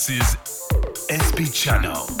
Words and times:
This 0.00 0.08
is 0.08 0.36
SP 1.12 1.52
Channel. 1.52 2.19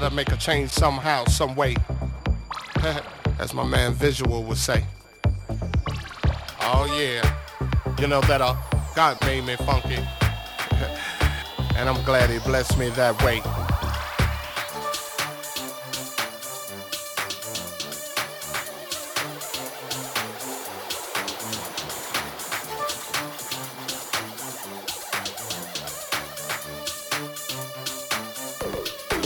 Gotta 0.00 0.14
make 0.14 0.32
a 0.32 0.36
change 0.38 0.70
somehow, 0.70 1.26
some 1.26 1.54
way. 1.54 1.76
As 3.38 3.52
my 3.52 3.64
man 3.64 3.92
Visual 3.92 4.42
would 4.44 4.56
say. 4.56 4.82
Oh 6.62 6.86
yeah. 6.98 7.36
You 7.98 8.06
know 8.06 8.22
that 8.22 8.40
uh, 8.40 8.56
God 8.94 9.20
made 9.26 9.44
me 9.44 9.56
funky. 9.56 9.96
and 11.76 11.86
I'm 11.86 12.02
glad 12.04 12.30
he 12.30 12.38
blessed 12.38 12.78
me 12.78 12.88
that 12.90 13.22
way. 13.22 13.42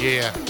Yeah. 0.02 0.43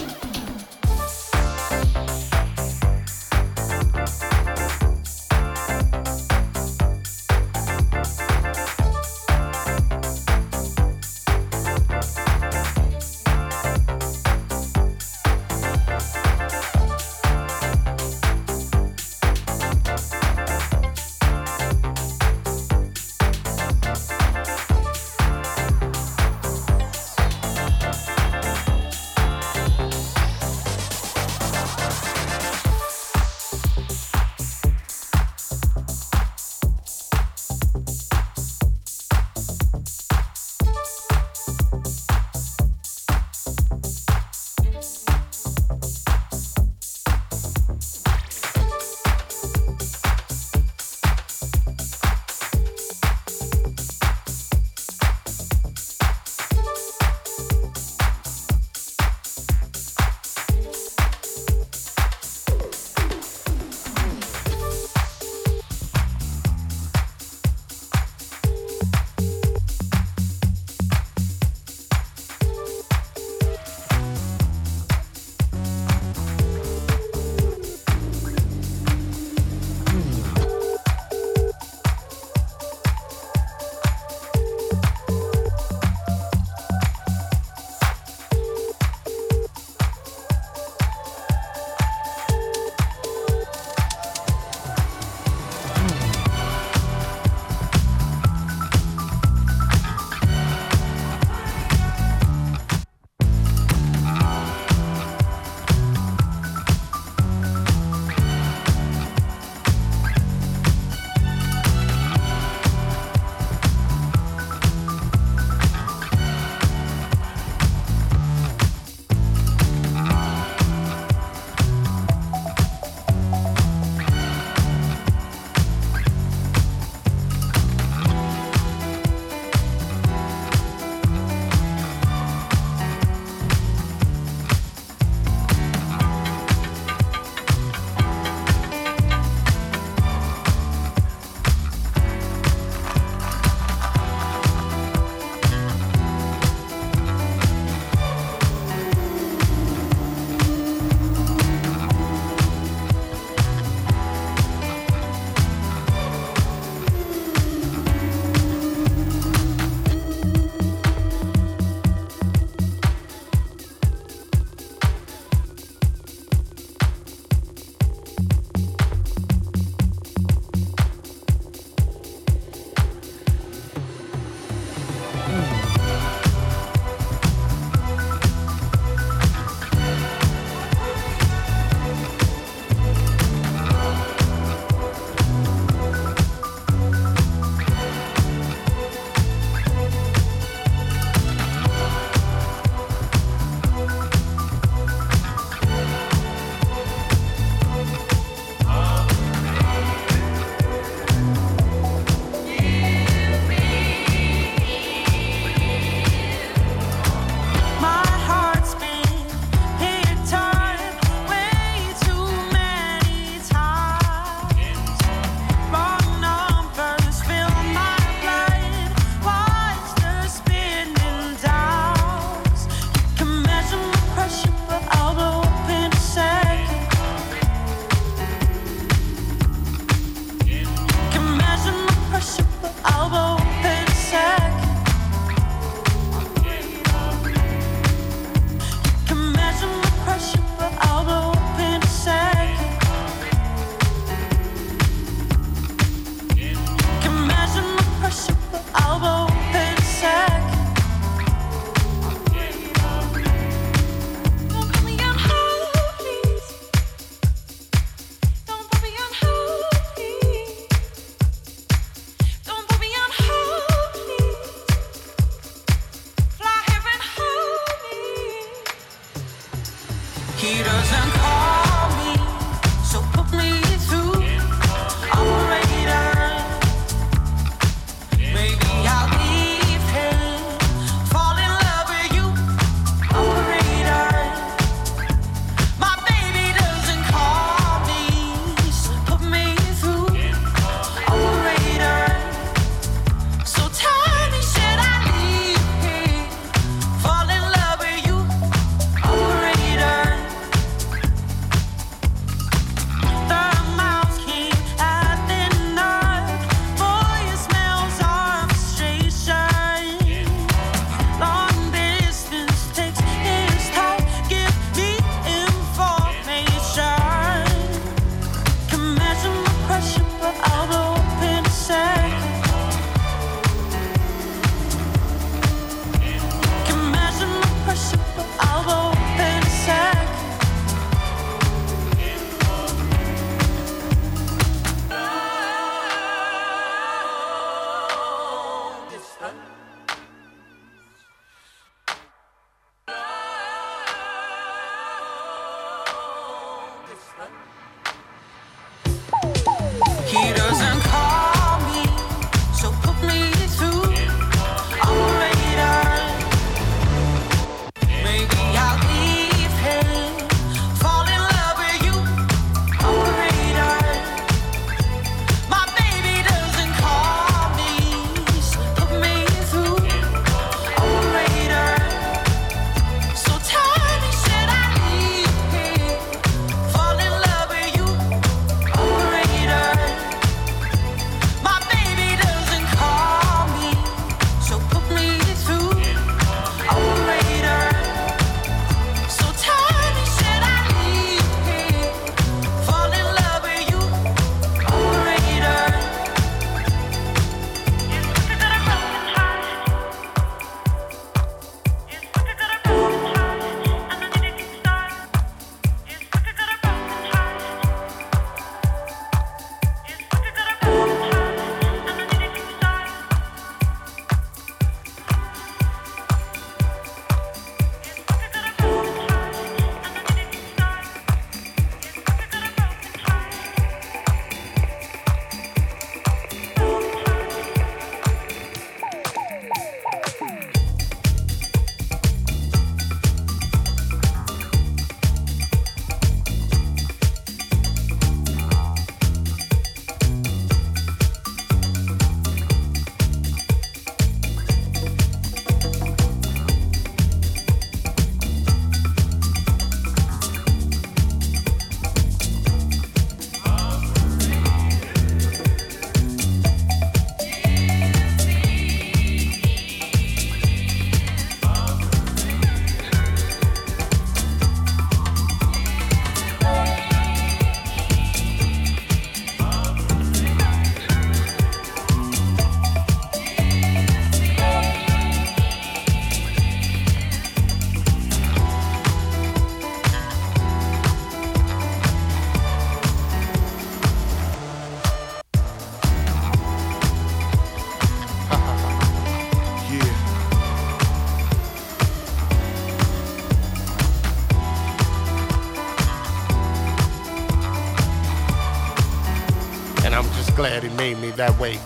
Made 500.76 500.98
me 500.98 501.10
that 501.12 501.38
way. 501.38 501.58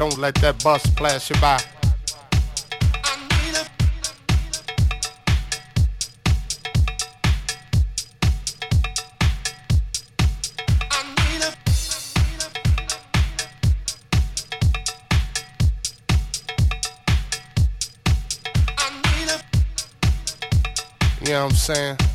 Don't 0.00 0.16
let 0.16 0.34
that 0.36 0.64
bus 0.64 0.80
pass 0.96 1.28
you 1.28 1.36
by. 1.42 1.60
What 21.20 21.30
I'm 21.30 21.50
saying? 21.50 22.09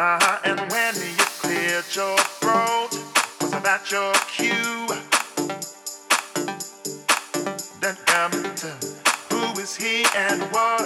Uh-huh. 0.00 0.38
And 0.44 0.60
when 0.70 0.94
you 0.94 1.24
cleared 1.42 1.84
your 1.92 2.16
throat, 2.38 2.90
was 3.40 3.50
that 3.50 3.90
your 3.90 4.14
cue? 4.30 4.86
Then 7.80 7.96
come 8.06 8.30
to 8.30 8.70
who 9.34 9.60
is 9.60 9.74
he 9.74 10.06
and 10.14 10.40
what? 10.52 10.77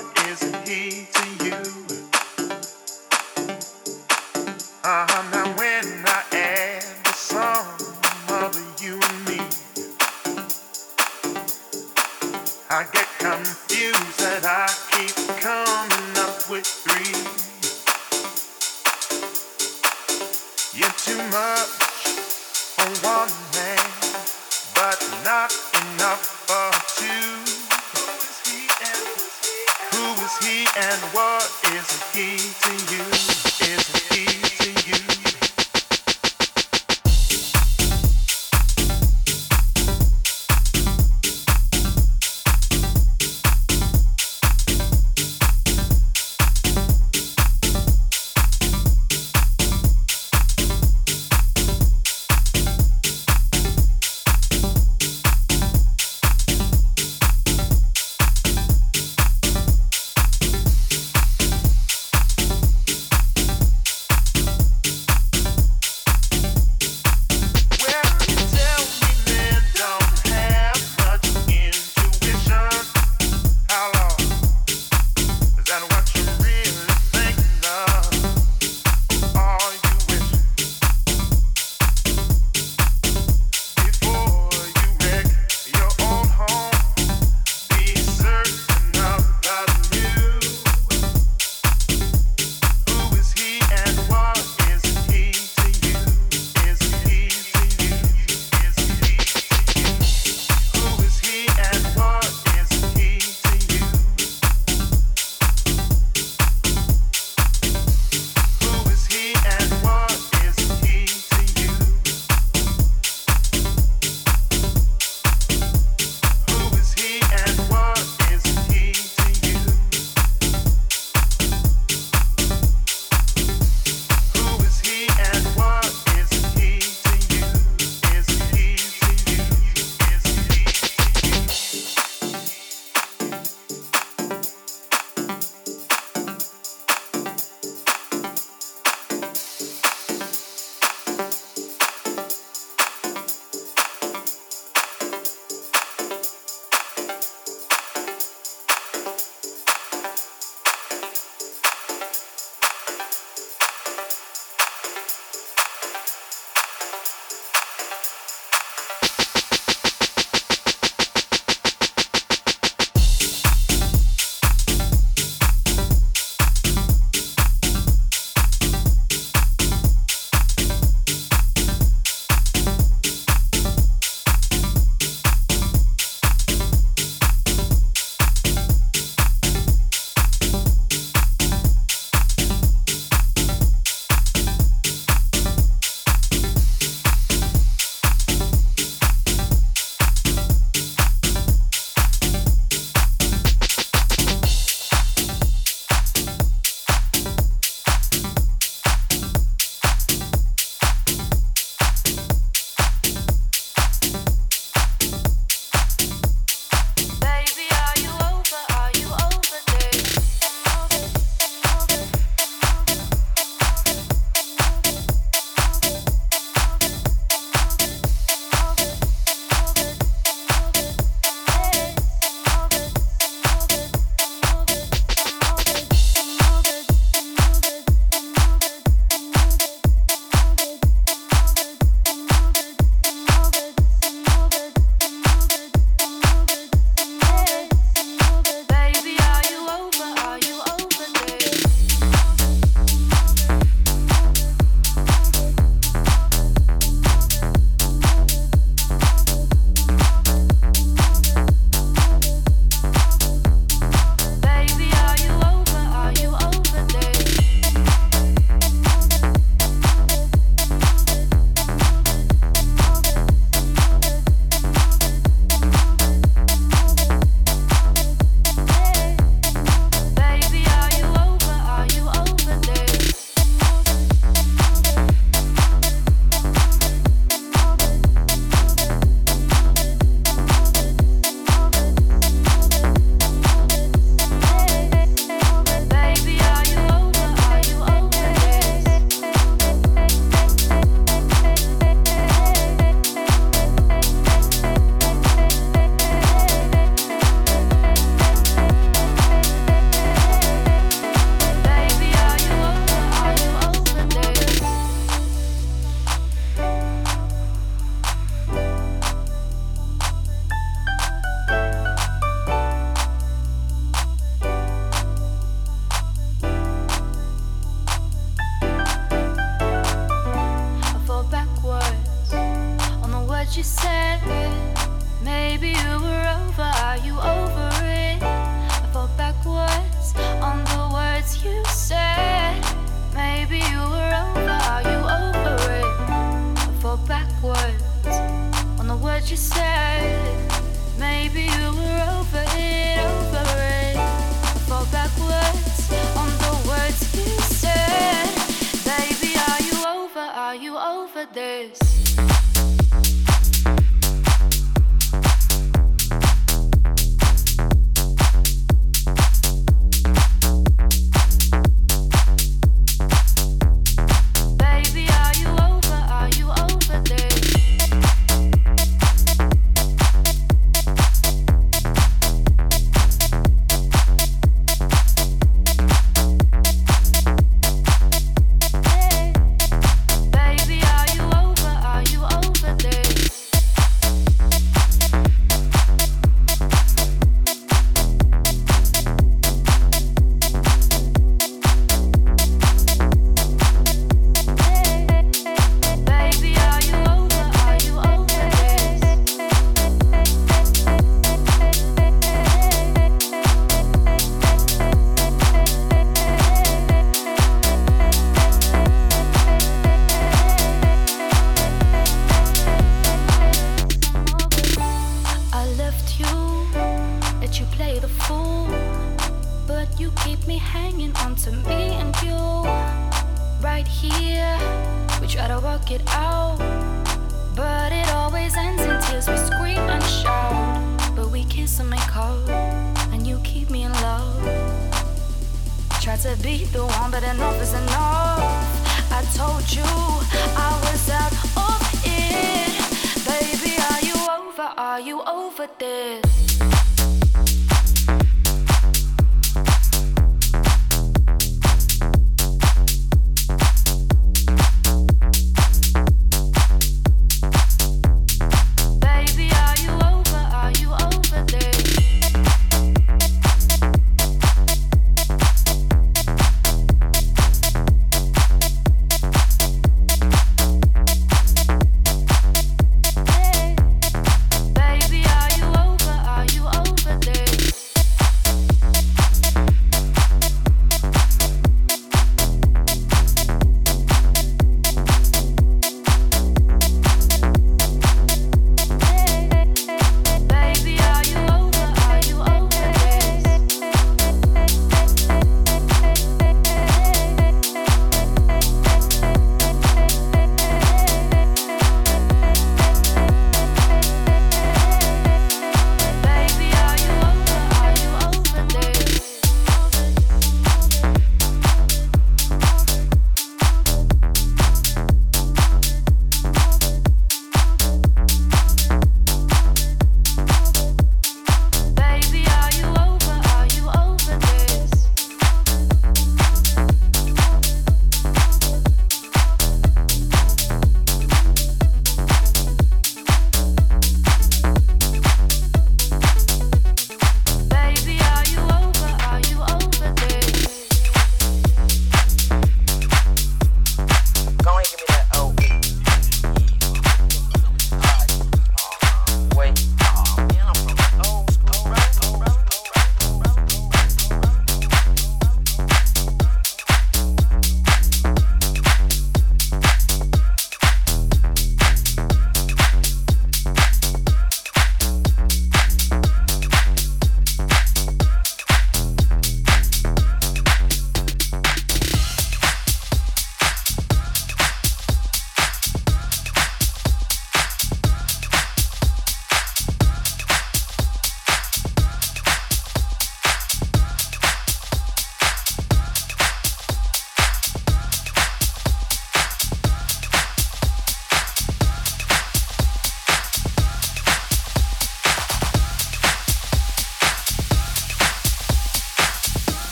Baby, 443.27 443.75
are 443.91 444.03
you 444.03 444.15
over? 444.31 444.69
Are 444.77 445.01
you 445.01 445.23
over 445.23 445.69
this? 445.79 446.72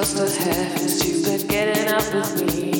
across 0.00 0.14
the 0.14 0.40
heavens. 0.40 1.06
You 1.06 1.22
could 1.22 1.48
up 1.88 2.14
with 2.14 2.56
me. 2.56 2.79